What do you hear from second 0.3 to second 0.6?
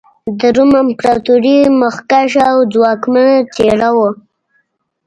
د